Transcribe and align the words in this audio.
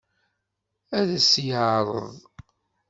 Ad 0.97 1.09
as-t-yeɛṛeḍ? 1.17 1.89